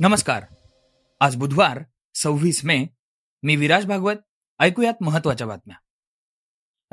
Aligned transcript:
नमस्कार. 0.00 0.42
आज 1.20 1.36
बुधवार 1.36 1.78
सव्वीस 2.14 2.64
मे 2.64 2.84
मी 3.42 3.56
विराज 3.56 3.86
भागवत 3.86 4.14
ऐकूयात 4.60 4.94
महत्त्वाच्या 5.00 5.46
बातम्या. 5.46 5.76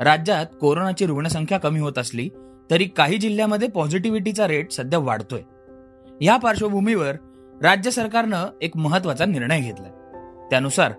राज्यात 0.04 0.46
कोरोनाची 0.60 1.06
रुग्णसंख्या 1.06 1.58
कमी 1.58 1.80
होत 1.80 1.98
असली 1.98 2.28
तरी 2.70 2.84
काही 2.84 3.18
जिल्ह्यामध्ये 3.18 3.68
पॉझिटिव्हिटीचा 3.68 4.46
रेट 4.46 4.70
सध्या 4.70 4.98
वाढतोय. 4.98 5.40
या 6.24 6.36
पार्श्वभूमीवर 6.36 7.12
राज्य 7.62 7.90
सरकारनं 7.90 8.46
एक 8.62 8.76
महत्त्वाचा 8.76 9.24
निर्णय 9.24 9.60
घेतलाय. 9.60 9.90
त्यानुसार 10.50 10.92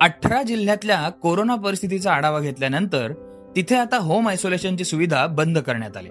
अठरा 0.00 0.42
जिल्ह्यातल्या 0.42 1.08
कोरोना 1.08 1.54
परिस्थितीचा 1.54 2.12
आढावा 2.12 2.40
घेतल्यानंतर 2.40 3.12
तिथे 3.56 3.76
आता 3.76 3.96
होम 3.96 4.28
आयसोलेशनची 4.28 4.84
सुविधा 4.84 5.26
बंद 5.26 5.58
करण्यात 5.58 5.96
आली. 5.96 6.10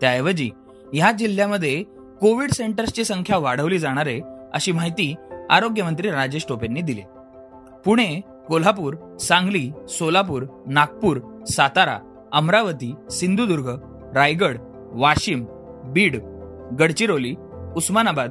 त्याऐवजी 0.00 0.50
ह्या 0.94 1.12
जिल्ह्यामध्ये 1.12 1.82
कोविड 2.20 2.50
सेंटर्सची 2.50 3.04
संख्या 3.04 3.38
वाढवली 3.38 3.78
जाणार 3.78 4.06
आहे 4.06 4.39
अशी 4.54 4.72
माहिती 4.72 5.14
आरोग्यमंत्री 5.50 6.10
राजेश 6.10 6.46
टोपेंनी 6.48 6.82
दिली. 6.82 7.02
पुणे 7.84 8.20
कोल्हापूर 8.48 9.16
सांगली 9.20 9.70
सोलापूर 9.88 10.46
नागपूर 10.66 11.44
सातारा 11.50 11.98
अमरावती 12.32 12.94
सिंधुदुर्ग 13.10 13.68
रायगड 14.14 14.58
वाशिम 14.92 15.44
बीड 15.84 16.22
गडचिरोली 16.80 17.34
उस्मानाबाद 17.76 18.30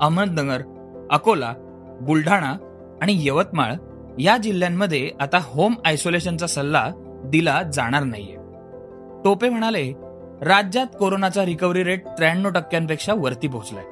अहमदनगर 0.00 0.62
अकोला 1.10 1.52
बुलढाणा 2.00 2.52
आणि 3.02 3.16
यवतमाळ 3.28 3.74
या 4.18 4.36
जिल्ह्यांमध्ये 4.36 5.10
आता 5.20 5.38
होम 5.42 5.74
आयसोलेशनचा 5.84 6.46
सल्ला 6.46 6.90
दिला 7.24 7.62
जाणार 7.62 8.02
नाहीये. 8.02 8.36
टोपे 9.24 9.48
म्हणाले 9.48 9.92
राज्यात 10.42 10.86
कोरोनाचा 10.98 11.44
रिकव्हरी 11.44 11.84
रेट 11.84 12.06
त्र्याण्णव 12.06 12.50
टक्क्यांपेक्षा 12.50 13.14
वरती 13.14 13.48
पोहोचलाय. 13.48 13.84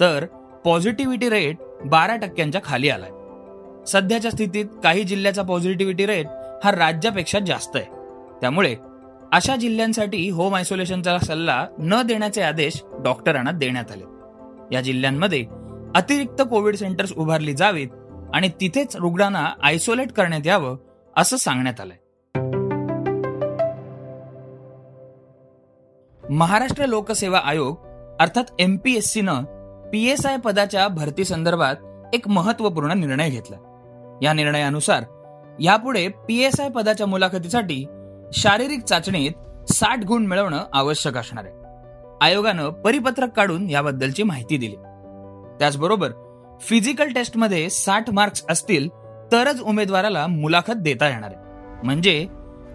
तर 0.00 0.26
पॉझिटिव्हिटी 0.64 1.28
रेट 1.28 1.56
बारा 1.84 2.16
टक्क्यांच्या 2.16 2.60
खाली 2.64 2.88
आलाय. 2.88 3.10
सध्याच्या 3.86 4.30
स्थितीत 4.30 4.64
काही 4.82 5.02
जिल्ह्याचा 5.02 5.42
पॉझिटिव्हिटी 5.42 6.06
रेट 6.06 6.26
हा 6.64 6.70
राज्यापेक्षा 6.70 7.38
जास्त 7.38 7.76
आहे. 7.76 7.84
त्यामुळे 8.40 8.76
अशा 9.32 9.56
जिल्ह्यांसाठी 9.56 10.28
होम 10.28 10.54
आयसोलेशनचा 10.54 11.18
सल्ला 11.18 11.66
न 11.78 12.02
देण्याचे 12.02 12.42
आदेश 12.42 12.82
डॉक्टरांना 13.04 13.50
देण्यात 13.50 13.90
आले. 13.90 14.04
या 14.74 14.80
जिल्ह्यांमध्ये 14.80 15.46
अतिरिक्त 15.94 16.42
कोविड 16.42 16.76
सेंटर्स 16.76 17.12
उभारली 17.12 17.52
जावीत 17.52 17.88
आणि 18.34 18.48
तिथेच 18.60 18.96
रुग्णांना 18.96 19.52
आयसोलेट 19.62 20.12
करण्यात 20.12 20.46
यावं 20.46 20.76
असं 21.16 21.36
सांगण्यात 21.36 21.80
आलंय. 21.80 21.96
महाराष्ट्र 26.30 26.86
लोकसेवा 26.86 27.38
आयोग 27.38 27.76
अर्थात 28.20 28.44
एमपीएससीनं 28.58 29.59
पीएसआय 29.92 30.36
पदाच्या 30.36 30.88
भरती 30.88 31.24
संदर्भात 31.24 31.76
एक 32.14 32.28
महत्त्वपूर्ण 32.28 32.92
निर्णय 32.92 33.30
घेतला. 33.30 33.56
या 34.22 34.32
निर्णयानुसार 34.32 35.02
यापुढे 35.60 36.08
पीएसआय 36.08 36.68
पदाच्या 36.68 37.06
मुलाखतीसाठी 37.06 37.86
शारीरिक 38.32 38.84
चाचणीत 38.84 39.32
साठ 39.72 40.04
गुण 40.04 40.26
मिळवणं 40.26 40.64
आवश्यक 40.72 41.16
असणार 41.16 41.44
आहे. 41.44 41.54
आयोगानं 42.20 42.70
परिपत्रक 42.70 43.32
काढून 43.32 43.70
याबद्दलची 43.70 44.22
माहिती 44.22 44.56
दिली. 44.56 44.76
त्याचबरोबर 45.58 46.10
फिजिकल 46.60 47.08
टेस्टमध्ये 47.12 47.70
साठ 47.70 48.10
मार्क्स 48.10 48.44
असतील 48.50 48.88
तरच 49.32 49.60
उमेदवाराला 49.60 50.26
मुलाखत 50.26 50.74
देता 50.76 51.08
येणार 51.08 51.30
आहे. 51.34 51.38
म्हणजे 51.84 52.26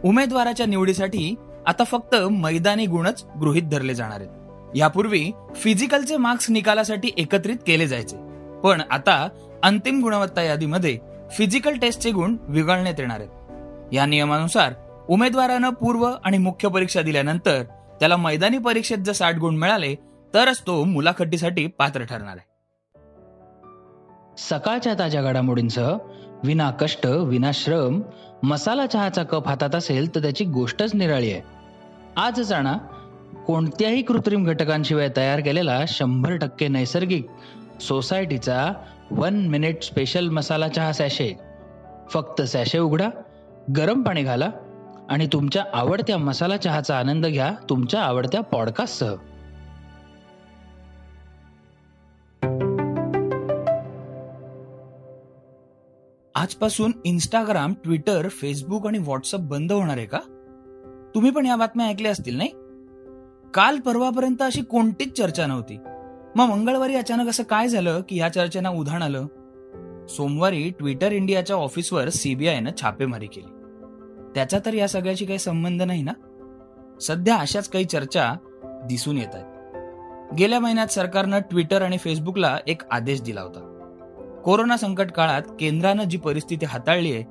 उमेदवाराच्या 0.03 0.65
निवडीसाठी 0.65 1.35
आता 1.67 1.83
फक्त 1.83 2.15
मैदानी 2.15 2.85
गुणच 2.85 3.25
गृहीत 3.39 3.63
धरले 3.63 3.93
जाणार 3.93 4.19
आहेत. 4.19 4.44
यापूर्वी 4.75 5.31
फिजिकलचे 5.55 6.17
मार्क्स 6.17 6.49
निकालासाठी 6.51 7.11
एकत्रित 7.17 7.57
केले 7.67 7.87
जायचे. 7.87 8.17
पण 8.63 8.81
आता 8.91 9.27
अंतिम 9.63 10.01
गुणवत्ता 10.01 10.41
यादीमध्ये 10.41 10.99
फिजिकल 11.31 11.77
टेस्टचे 11.77 12.11
गुण 12.11 12.37
विघळण्यात 12.41 12.99
येणार 12.99 13.19
आहेत. 13.19 13.29
या 13.93 14.05
नियमानुसार 14.05 14.73
उमेदवारानं 15.09 15.69
पूर्व 15.69 16.11
आणि 16.23 16.37
मुख्य 16.37 16.69
परीक्षा 16.69 17.01
दिल्यानंतर 17.01 17.63
त्याला 17.99 18.17
मैदानी 18.17 18.57
परीक्षेत 18.57 18.97
जर 18.97 19.11
साठ 19.11 19.35
गुण 19.35 19.55
मिळाले 19.55 19.95
तरच 20.33 20.61
तो 20.67 20.83
मुलाखतीसाठी 20.83 21.67
पात्र 21.67 22.03
ठरणार 22.03 22.37
आहे. 22.37 22.55
सकाळच्या 24.37 24.93
ताज्या 24.99 25.21
घडामोडींसह 25.21 25.97
विना 26.43 26.71
कष्ट 26.71 27.05
विना 27.05 27.51
श्रम 27.53 28.01
मसाला 28.43 28.85
चहाचा 28.85 29.23
कप 29.23 29.47
हातात 29.47 29.75
असेल 29.75 30.15
तर 30.15 30.21
त्याची 30.21 30.45
गोष्टच 30.45 30.95
निराळी 30.95 31.31
आहे. 31.31 31.41
आज 32.17 32.41
जाणा 32.41 32.73
कोणत्याही 33.47 34.01
कृत्रिम 34.01 34.43
घटकांशिवाय 34.45 35.09
तयार 35.17 35.39
केलेला 35.39 35.85
शंभर 35.87 36.35
टक्के 36.35 36.67
नैसर्गिक 36.67 37.27
सोसायटीचा 37.81 38.73
वन 39.11 39.47
मिनिट 39.47 39.83
स्पेशल 39.83 40.29
मसाला 40.29 40.67
चहा 40.67 40.91
सॅशे 40.93 41.33
फक्त 42.09 42.41
सॅशे 42.41 42.79
उघडा 42.79 43.09
गरम 43.77 44.01
पाणी 44.01 44.23
घाला 44.23 44.51
आणि 45.09 45.27
तुमच्या 45.33 45.65
आवडत्या 45.73 46.17
मसाला 46.17 46.57
चहाचा 46.57 46.99
आनंद 46.99 47.25
घ्या 47.25 47.55
तुमच्या 47.69 48.01
आवडत्या 48.01 48.41
पॉडकास्टसह 48.41 49.15
आजपासून 56.35 56.91
इंस्टाग्राम 57.05 57.73
ट्विटर 57.83 58.27
फेसबुक 58.27 58.87
आणि 58.87 58.97
व्हॉट्सअप 58.97 59.39
बंद 59.39 59.71
होणार 59.71 59.97
आहे 59.97 60.05
का? 60.05 60.19
तुम्ही 61.15 61.31
पण 61.31 61.45
या 61.45 61.55
बातम्या 61.55 61.85
ऐकल्या 61.85 62.11
असतील 62.11 62.37
नाही? 62.37 62.49
काल 63.55 63.79
परवापर्यंत 63.79 64.41
अशी 64.41 64.61
कोणतीच 64.61 65.17
चर्चा 65.17 65.45
नव्हती. 65.45 65.77
मग 66.35 66.45
मंगळवारी 66.45 66.95
अचानक 66.95 67.29
असं 67.29 67.43
काय 67.43 67.67
झालं 67.67 68.01
की 68.09 68.17
ह्या 68.17 68.29
चर्चेना 68.29 68.69
उधाण 68.69 69.01
आलं? 69.01 69.27
सोमवारी 70.09 70.71
ट्विटर 70.79 71.11
इंडियाच्या 71.11 71.55
ऑफिसवर 71.55 72.09
सीबीआयनं 72.09 72.71
छापेमारी 72.81 73.27
केली. 73.27 73.47
त्याचा 74.35 74.57
तर 74.65 74.73
या 74.73 74.87
सगळ्याशी 74.87 75.25
काही 75.25 75.39
संबंध 75.39 75.81
नाही 75.81 76.03
ना? 76.03 76.11
सध्या 77.01 77.35
अशाच 77.35 77.69
काही 77.69 77.85
चर्चा 77.85 78.33
दिसून 78.63 79.17
येत 79.17 79.27
आहेत. 79.33 79.45
गेल्या 80.37 80.59
महिन्यात 80.59 80.87
सरकारनं 80.87 81.39
ट्विटर 81.39 81.81
आणि 81.81 81.97
फेसबुकला 81.97 82.57
एक 82.67 82.81
आदेश 82.91 83.21
दिला 83.21 83.41
होता. 83.41 83.59
कोरोना 84.45 84.77
संकट 84.77 85.11
काळात 85.11 85.41
केंद्रानं 85.59 86.03
जी 86.03 86.17
परिस्थिती 86.17 86.65
हाताळली 86.65 87.11
आहे 87.11 87.23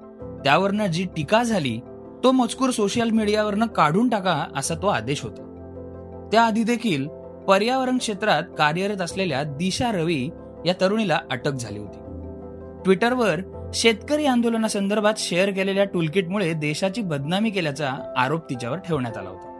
त्यावरनं 0.44 0.86
जी 0.86 1.06
टीका 1.16 1.42
झाली 1.42 1.80
तो 2.24 2.32
मजकूर 2.32 2.70
सोशल 2.70 3.10
मीडियावरनं 3.10 3.66
काढून 3.66 4.08
टाका 4.08 4.44
असा 4.56 4.74
तो 4.74 4.86
आदेश 4.86 5.22
होता. 5.22 5.43
त्याआधी 6.32 6.62
देखील 6.62 7.08
पर्यावरण 7.48 7.98
क्षेत्रात 7.98 8.42
कार्यरत 8.58 9.00
असलेल्या 9.00 9.42
दिशा 9.42 9.92
रवी 9.92 10.30
या 10.66 10.74
तरुणीला 10.80 11.20
अटक 11.30 11.52
झाली 11.52 11.78
होती. 11.78 11.98
ट्विटरवर 12.84 13.40
शेतकरी 13.74 14.26
आंदोलनासंदर्भात 14.26 15.14
शेअर 15.16 15.50
केलेल्या 15.50 15.84
टूलकिटमुळे 15.84 16.52
देशाची 16.52 17.02
बदनामी 17.02 17.50
केल्याचा 17.50 18.14
आरोप 18.16 18.50
तिच्यावर 18.50 18.78
ठेवण्यात 18.78 19.16
आला 19.16 19.28
होता. 19.28 19.50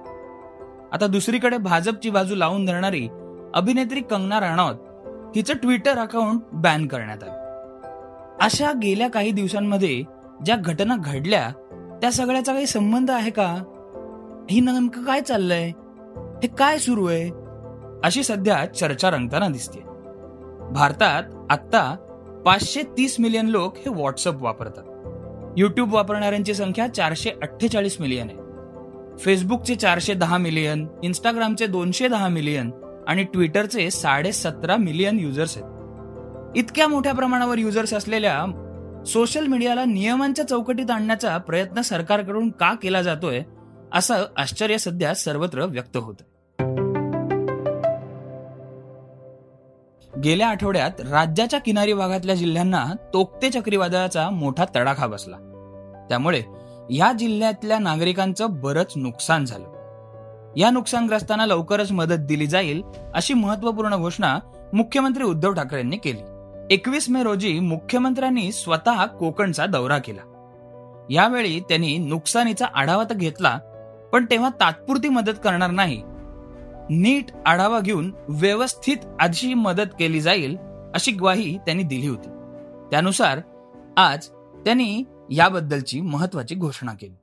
आता 0.93 1.07
दुसरीकडे 1.07 1.57
भाजपची 1.57 2.11
बाजू 2.11 2.35
लावून 2.35 2.65
धरणारी 2.65 3.09
अभिनेत्री 3.55 4.01
कंगना 4.01 4.41
राणावत 4.41 4.75
हिचं 5.37 5.55
ट्विटर 5.55 5.99
अकाउंट 5.99 6.41
बॅन 6.53 6.87
करण्यात 6.87 7.23
आलं. 7.23 7.45
अशा 8.41 8.73
गेल्या 8.83 9.11
काही 9.11 9.31
दिवसांमध्ये 9.31 10.03
ज्या 10.45 10.57
घटना 10.57 10.97
घडल्या 11.05 11.51
त्या 12.01 12.13
सगळ्याचा 12.13 12.53
काही 12.53 12.67
संबंध 12.67 13.11
आहे 13.11 13.31
का? 13.31 13.57
ही 14.51 14.61
नेमकं 14.61 15.05
काय 15.05 15.21
चाललंय? 15.21 15.71
हे 16.43 16.47
काय 16.47 16.79
सुरू 16.79 17.07
आहे? 17.07 17.31
अशी 18.05 18.23
सध्या 18.23 18.65
चर्चा 18.75 19.11
रंगताना 19.11 19.49
दिसते. 19.49 19.79
भारतात 20.73 21.23
आत्ता 21.51 21.97
पाचशे 22.47 22.83
तीस 22.83 23.17
मिलियन 23.21 23.47
लोक 23.47 23.77
हे 23.77 23.91
व्हॉट्सअप 23.91 24.43
वापरतात. 24.43 24.83
युट्यूब 25.57 25.95
वापरणाऱ्यांची 25.95 26.55
संख्या 26.55 26.87
चारशे 26.87 27.31
अठ्ठेचाळीस 27.31 27.97
मिलियन 28.01 28.27
आहे. 28.31 28.39
फेसबुकचे 29.19 29.75
चारशे 29.75 30.15
दहा 30.15 30.39
मिलियन 30.39 30.87
इंस्टाग्रामचे 31.03 31.67
दोनशे 31.67 32.09
दहा 32.09 32.29
मिलियन 32.29 32.71
आणि 33.09 33.23
ट्विटरचे 33.23 33.91
साडे 33.91 34.33
सतरा 34.33 34.77
मिलियन 34.77 35.21
युजर्स 35.21 35.59
आहेत. 35.59 35.69
इतक्या 36.57 36.89
मोठ्या 36.89 37.15
प्रमाणावर 37.15 37.59
युजर्स 37.59 37.95
असलेल्या 37.95 38.45
सोशल 39.07 39.47
मीडियाला 39.47 39.85
नियमांच्या 39.85 40.49
चौकटीत 40.49 40.91
आणण्याचा 40.91 41.39
प्रयत्न 41.39 41.81
सरकारकडून 41.81 42.51
का 42.51 42.75
केला 42.75 43.03
जातोय? 43.03 43.41
असं 43.95 44.15
आश्चर्य 44.37 44.79
सध्या 44.79 45.15
सर्वत्र 45.15 45.65
व्यक्त 45.65 45.97
होत 45.97 46.15
गेल्या 50.25 50.49
आठवड्यात 50.49 51.01
राज्याच्या 51.01 51.61
किनारी 51.61 51.93
भागातल्या 51.93 52.35
जिल्ह्यांना 52.35 52.87
तोक्ते 53.13 53.51
चक्रीवादळाचा 53.51 54.31
मोठा 54.31 54.65
तडाखा 54.77 55.07
बसला. 55.07 55.37
त्यामुळे 56.09 56.43
या 56.91 57.13
जिल्ह्यातल्या 57.13 57.79
नागरिकांचं 57.79 58.47
बरंच 58.51 58.93
नुकसान 58.97 59.45
झालं. 59.45 59.65
या 60.57 60.71
नुकसानग्रस्तांना 60.71 61.47
लवकरच 61.47 61.93
मदत 61.93 62.19
दिली 62.19 62.47
जाईल 62.47 62.83
अशी 63.15 63.35
महत्त्वपूर्ण 63.35 63.97
घोषणा 63.97 64.39
मुख्यमंत्री 64.73 65.25
उद्धव 65.25 65.53
ठाकरे 65.53 65.79
यांनी 65.79 65.97
केली. 65.97 66.23
एकवीस 66.71 67.11
मे 67.11 67.23
रोजी 67.23 67.61
मुख्यमंत्र्यांनी 67.61 68.53
स्वतः 68.53 69.07
कोकणचा 69.07 69.67
दौरा 69.67 69.99
केला. 69.99 70.21
यावेळी 71.11 71.61
त्यांनी 71.61 71.99
नुकसानीचा 71.99 72.67
आढावा 72.75 73.05
तर 73.05 73.15
घेतला 73.15 73.59
पण 74.15 74.27
तेव्हा 74.31 74.49
तात्पुरती 74.49 75.09
मदत 75.09 75.33
करणार 75.45 75.71
नाही. 75.71 76.03
नीट 76.91 77.25
आढावा 77.47 77.81
घेऊन 77.81 78.15
व्यवस्थित 78.29 78.97
अशी 79.21 79.55
मदत 79.55 79.91
केली 79.99 80.21
जाईल 80.21 80.57
अशी 80.95 81.13
ग्वाही 81.13 81.59
त्यांनी 81.59 81.83
दिली 81.83 82.07
होती. 82.09 82.29
त्यानुसार 82.91 83.41
आज 83.97 84.29
त्यांनी 84.65 85.05
याबद्दलची 85.31 86.01
महत्वाची 86.01 86.55
घोषणा 86.55 86.93
केली. 86.93 87.15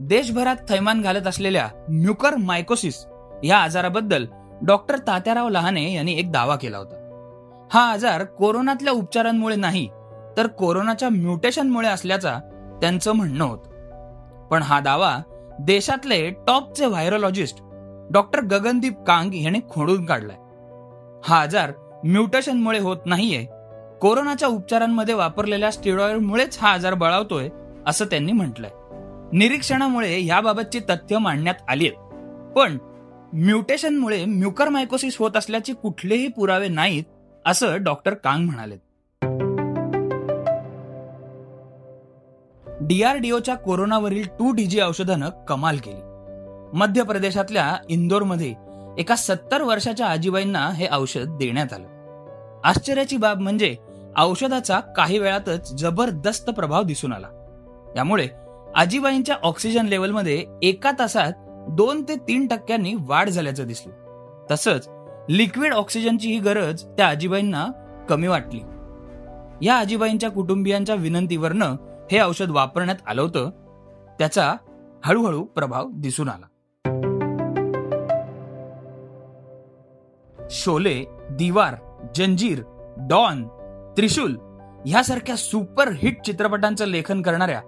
देशभरात 0.00 0.56
थैमान 0.68 1.02
घालत 1.02 1.26
असलेल्या 1.26 1.68
म्युकर 1.88 2.36
मायकोसिस 2.36 3.06
या 3.44 3.58
आजाराबद्दल 3.58 4.26
डॉक्टर 4.62 4.98
तात्याराव 4.98 5.48
लहाने 5.48 5.92
यांनी 5.94 6.12
एक 6.12 6.32
दावा 6.32 6.56
केला 6.56 6.78
होता. 6.78 6.94
हा 7.72 7.92
आजार 7.92 8.24
कोरोनातल्या 8.24 8.92
उपचारांमुळे 8.92 9.56
नाही 9.56 9.88
तर 10.36 10.46
कोरोनाच्या 10.46 11.08
म्युटेशनमुळे 11.08 11.88
असल्याचा 11.88 12.38
त्यांचं 12.80 13.12
म्हणणं 13.12 13.44
होतं. 13.44 14.48
पण 14.50 14.62
हा 14.62 14.80
दावा 14.80 15.18
देशातले 15.60 16.30
टॉपचे 16.30 16.86
व्हायरोलॉजिस्ट 16.86 17.58
डॉक्टर 18.10 18.40
गगनदीप 18.40 19.02
कांग 19.06 19.34
यांनी 19.34 19.60
खोडून 19.70 20.04
काढलाय. 20.04 20.36
हा 21.24 21.40
आजार 21.40 21.72
म्युटेशनमुळे 22.04 22.78
होत 22.78 22.96
नाहीये. 23.06 23.46
कोरोनाच्या 24.00 24.48
उपचारांमध्ये 24.48 25.14
वापरलेल्या 25.14 25.70
स्टिरॉइडमुळेच 25.70 26.58
हा 26.62 26.72
आजार 26.72 26.94
बळावतोय 26.94 27.48
असं 27.86 28.04
त्यांनी 28.04 28.32
म्हटलंय. 28.32 28.70
निरीक्षणामुळे 29.32 30.24
याबाबतची 30.24 30.80
तथ्य 30.80 31.18
मांडण्यात 31.18 31.54
आली 31.68 31.88
आहेत 31.88 31.96
पण 32.52 32.78
म्युटेशनमुळे 33.32 34.24
म्युकर 34.24 34.68
मायकोसिस 34.68 35.16
होत 35.18 35.36
असल्याचे 35.36 35.72
कुठलेही 35.72 36.28
पुरावे 36.28 36.68
नाहीत 36.68 37.04
असं 37.46 37.82
डॉक्टर 37.82 38.14
कांग 38.14 38.44
म्हणाले 38.44 38.76
डीआरडीओच्या 42.80 43.54
कोरोनावरील 43.54 44.22
टू 44.22 44.52
डीजी 44.52 44.80
औषधानं 44.80 45.30
कमाल 45.48 45.76
केली. 45.76 46.00
मध्य 46.72 47.02
प्रदेशातल्या 47.02 47.76
इंदोरमध्ये 47.88 48.54
एका 48.98 49.16
सत्तर 49.16 49.62
वर्षाच्या 49.62 50.06
आजीबाईंना 50.06 50.70
हे 50.70 50.88
औषध 50.92 51.24
देण्यात 51.26 51.72
आलं. 51.72 51.86
आश्चर्याची 52.64 53.16
बाब 53.16 53.40
म्हणजे 53.40 53.76
औषधाचा 54.18 54.80
काही 54.80 55.18
वेळातच 55.18 55.74
जबरदस्त 55.74 56.50
प्रभाव 56.50 56.82
दिसून 56.82 57.12
आला. 57.12 57.26
यामुळे 57.96 58.28
आजीबाईंच्या 58.76 59.36
ऑक्सिजन 59.42 59.86
लेवलमध्ये 59.86 60.44
एका 60.62 60.90
तासात 60.98 61.32
दोन 61.68 62.02
ते 62.02 62.14
तीन 62.14 62.46
टक्क्यांनी 62.46 62.94
वाढ 63.00 63.28
झाल्याचं 63.28 63.66
दिसलं. 63.66 63.92
तसंच 64.50 64.88
लिक्विड 65.28 65.72
ऑक्सिजनची 65.72 66.28
ही 66.28 66.38
गरज 66.38 66.84
त्या 66.84 67.08
आजीबाईंना 67.08 67.66
कमी 68.08 68.26
वाटली. 68.26 68.60
या 69.66 69.74
आजीबाईंच्या 69.74 70.30
कुटुंबियांच्या 70.30 70.94
विनंतीवरनं 70.94 71.76
हे 72.10 72.20
औषध 72.20 72.50
वापरण्यात 72.50 72.96
आलं 73.06 73.22
होतं 73.22 73.50
त्याचा 74.18 74.54
हळूहळू 75.04 75.44
प्रभाव 75.44 75.88
दिसून 75.92 76.28
आला. 76.28 76.46
शोले 80.50 81.04
दिवार 81.30 81.74
जंजीर 82.16 82.62
डॉन 82.98 83.48
त्रिशूल 83.96 84.36
ह्यासारख्या 84.86 85.36
सुपर 85.36 85.88
हिट 85.88 86.22
चित्रपटांचं 86.22 86.86
लेखन 86.86 87.22
करणाऱ्या 87.22 87.60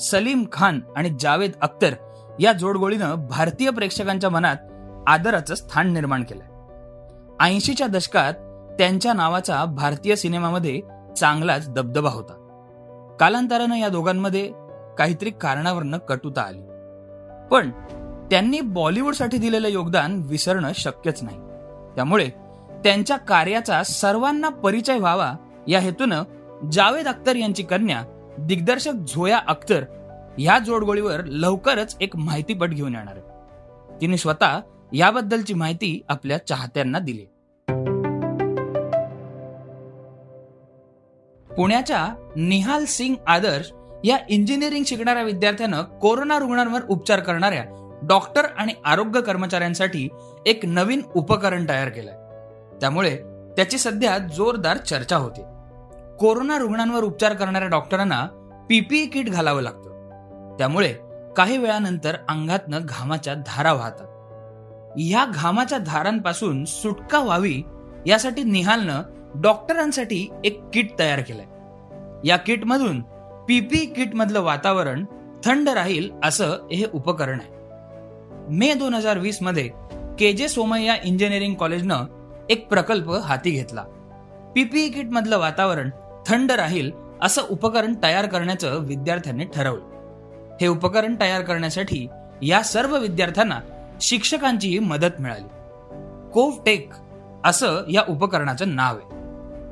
सलीम 0.00 0.44
खान 0.52 0.80
आणि 0.96 1.10
जावेद 1.20 1.52
अख्तर 1.62 1.94
या 2.40 2.52
जोडगोळीनं 2.52 3.14
भारतीय 3.14 3.70
प्रेक्षकांच्या 3.70 4.30
मनात 4.30 4.56
आदराचं 5.06 5.54
स्थान 5.54 5.92
निर्माण 5.92 6.22
केलं 6.22 6.44
ऐंशीच्या 7.40 7.86
दशकात 7.86 8.34
त्यांच्या 8.78 9.12
नावाचा 9.12 9.64
भारतीय 9.64 10.16
सिनेमामध्ये 10.16 10.80
चांगलाच 11.16 11.68
दबदबा 11.68 12.10
होता. 12.10 12.37
कालांतरानं 13.20 13.76
या 13.76 13.88
दोघांमध्ये 13.88 14.52
काहीतरी 14.98 15.30
कारणावरनं 15.30 15.98
कटुता 15.98 16.42
आली. 16.42 16.60
पण 17.50 17.70
त्यांनी 18.30 18.60
बॉलिवूडसाठी 18.60 19.38
दिलेलं 19.38 19.68
योगदान 19.68 20.22
विसरणं 20.24 20.72
शक्यच 20.74 21.22
नाही. 21.22 21.36
त्यामुळे 21.94 22.28
त्यांच्या 22.84 23.16
कार्याचा 23.16 23.82
सर्वांना 23.82 24.48
परिचय 24.48 24.98
व्हावा 24.98 25.32
या 25.68 25.80
हेतूनं 25.80 26.22
जावेद 26.72 27.08
अख्तर 27.08 27.36
यांची 27.36 27.62
कन्या 27.62 28.02
दिग्दर्शक 28.38 28.92
झोया 28.92 29.38
अख्तर 29.48 29.84
ह्या 30.38 30.58
जोडगोळीवर 30.58 31.24
लवकरच 31.24 31.96
एक 32.00 32.16
माहितीपट 32.16 32.68
घेऊन 32.68 32.94
येणार 32.94 33.16
आहे 33.16 34.00
तिने 34.00 34.16
स्वतः 34.16 34.60
याबद्दलची 34.92 35.54
माहिती 35.54 36.02
आपल्या 36.08 36.46
चाहत्यांना 36.46 36.98
दिली. 36.98 37.26
पुण्याच्या 41.58 42.32
निहाल 42.36 42.84
सिंग 42.84 43.14
आदर्श 43.26 43.72
या 44.04 44.18
इंजिनिअरिंग 44.28 44.84
शिकणाऱ्या 44.86 45.22
विद्यार्थ्यानं 45.22 45.82
कोरोना 45.82 46.38
रुग्णांवर 46.38 46.80
उपचार 46.88 47.20
करणाऱ्या 47.20 47.64
डॉक्टर 48.02 48.44
आणि 48.44 48.72
आरोग्य 48.84 49.20
कर्मचाऱ्यांसाठी 49.20 50.08
एक 50.46 50.60
नवीन 50.64 51.00
उपकरण 51.14 51.68
तयार 51.68 51.88
केलंय. 51.88 52.14
त्यामुळे 52.80 53.16
त्याची 53.56 53.78
सध्या 53.78 54.18
जोरदार 54.18 54.76
चर्चा 54.76 55.16
होते. 55.16 55.42
कोरोना 56.18 56.58
रुग्णांवर 56.58 57.02
उपचार 57.02 57.34
करणाऱ्या 57.34 57.68
डॉक्टरांना 57.68 58.26
पीपीई 58.68 59.06
किट 59.06 59.30
घालावं 59.30 59.62
लागतं. 59.62 60.56
त्यामुळे 60.58 60.94
काही 61.36 61.58
वेळानंतर 61.58 62.14
अंगातनं 62.28 62.80
घामाच्या 62.84 63.34
धारा 63.34 63.72
वाहतात. 63.72 64.06
ह्या 64.98 65.24
घामाच्या 65.34 65.78
धारांपासून 65.78 66.64
सुटका 66.64 67.20
व्हावी 67.20 67.62
यासाठी 68.06 68.42
निहालनं 68.42 69.02
डॉक्टरांसाठी 69.34 70.28
एक 70.44 70.60
किट 70.74 70.98
तयार 70.98 71.20
केलंय. 71.20 71.44
या 72.28 72.36
किटमधून 72.36 73.00
पीपी 73.48 73.86
किटमधलं 73.86 74.40
वातावरण 74.40 75.04
थंड 75.44 75.68
राहील 75.68 76.10
असं 76.24 76.50
हे 76.50 76.84
उपकरण 76.94 77.40
आहे. 77.40 77.50
मे 78.50 78.74
दोन 78.74 78.94
हजार 78.94 79.18
वीसमध्ये 79.18 79.70
के 80.18 80.32
जे 80.32 80.48
सोमय्या 80.48 80.96
इंजिनिअरिंग 81.04 81.54
कॉलेजनं 81.54 81.96
एक 82.50 82.68
प्रकल्प 82.68 83.10
हाती 83.10 83.50
घेतला. 83.50 83.82
पीपीई 84.54 84.88
किटमधलं 84.88 85.38
वातावरण 85.38 85.90
थंड 86.26 86.52
राहील 86.52 86.90
असं 87.22 87.42
उपकरण 87.50 87.94
तयार 88.02 88.26
करण्याचं 88.26 88.78
विद्यार्थ्यांनी 88.78 89.44
ठरवलं. 89.44 89.84
हे 90.60 90.66
उपकरण 90.66 91.14
तयार 91.20 91.42
करण्यासाठी 91.42 92.08
या 92.42 92.62
सर्व 92.62 92.98
विद्यार्थ्यांना 92.98 93.60
शिक्षकांचीही 94.00 94.78
मदत 94.78 95.20
मिळाली. 95.20 95.48
कोवटेक 96.32 96.90
असं 97.44 97.90
या 97.90 98.02
उपकरणाचं 98.08 98.76
नाव 98.76 98.96
आहे. 98.96 99.17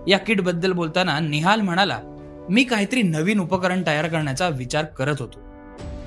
या 0.07 0.19
किटबद्दल 0.19 0.73
बोलताना 0.73 1.19
निहाल 1.19 1.61
म्हणाला 1.61 2.01
मी 2.51 2.65
काहीतरी 2.65 3.03
नवीन 3.03 3.41
उपकरण 3.41 3.83
तयार 3.87 4.09
करण्याचा 4.09 4.49
विचार 4.49 4.85
करत 4.85 5.15
होतो. 5.19 5.39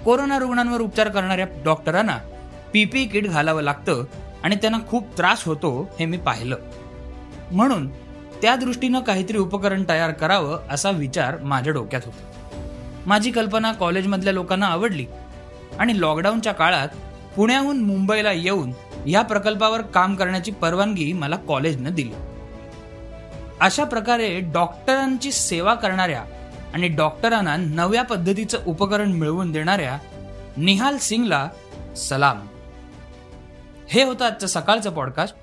कोरोना 0.06 0.40
रुग्णांवर 0.40 0.82
उपचार 0.82 1.10
करणाऱ्या 1.10 1.46
डॉक्टरांना 1.66 2.18
पीपी 2.74 3.06
किट 3.06 3.28
घालावं 3.28 3.62
लागतं 3.62 4.04
आणि 4.44 4.56
त्यांना 4.56 4.78
खूप 4.88 5.18
त्रास 5.18 5.44
होतो 5.44 5.90
हे 6.00 6.06
मी 6.06 6.18
पाहिलं. 6.18 6.58
म्हणून 7.52 7.88
त्या 8.42 8.56
दृष्टीनं 8.56 9.00
काहीतरी 9.00 9.38
उपकरण 9.38 9.84
तयार 9.90 10.12
करावं 10.12 10.60
असा 10.70 10.90
विचार 10.90 11.38
माझ्या 11.44 11.74
डोक्यात 11.74 12.02
होता. 12.06 12.26
माझी 13.06 13.32
कल्पना 13.32 13.72
कॉलेजमधल्या 13.72 14.34
लोकांना 14.34 14.66
आवडली 14.66 15.06
आणि 15.80 16.02
लॉकडाऊनच्या 16.02 16.54
काळात 16.54 16.88
पुण्याहून 17.36 17.80
मुंबईला 17.80 18.32
येऊन 18.32 18.72
या 19.08 19.22
प्रकल्पावर 19.22 19.82
काम 19.82 20.16
करण्याची 20.16 20.52
परवानगी 20.52 21.14
मला 21.14 21.36
कॉलेजनं 21.36 21.94
दिली. 21.94 22.12
अशा 23.62 23.84
प्रकारे 23.84 24.40
डॉक्टरांची 24.40 25.32
सेवा 25.32 25.74
करणाऱ्या 25.76 26.26
आणि 26.74 26.88
डॉक्टरांना 26.88 27.56
नव्या 27.56 28.04
पद्धतीचं 28.04 28.60
उपकरण 28.68 29.12
मिळवून 29.12 29.52
देणाऱ्या 29.52 29.98
निहाल 30.58 30.98
सिंगला 30.98 31.50
सलाम. 31.98 32.48
हे 33.90 34.04
होतं 34.04 34.26
आजचं 34.26 34.48
सकाळचं 34.48 34.92
पॉडकास्ट 34.92 35.36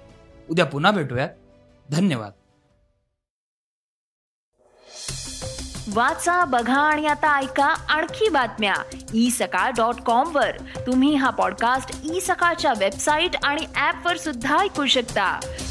उद्या 0.50 0.66
पुन्हा 0.66 0.90
भेटूयात. 0.90 1.28
धन्यवाद. 1.90 2.32
वाचा 5.94 6.44
बघा 6.44 6.80
आणि 6.80 7.06
आता 7.06 7.38
ऐका 7.38 7.64
आणखी 7.64 8.28
बातम्या. 8.28 8.74
ई 9.14 9.30
सकाळ 9.30 9.70
डॉट 9.70 9.94
कॉम 9.94 10.36
वर. 10.36 10.50
तुम्ही 10.86 11.14
हा 11.14 11.30
पॉडकास्ट 11.30 12.00
ई 12.12 12.20
सकाळच्या 12.20 12.72
वेबसाईट 12.78 13.30
आणि 13.44 13.66
ऍप 13.76 14.06
वर 14.06 14.16
सुद्धा 14.16 14.58
ऐकू 14.58 14.86
शकता. 14.86 15.40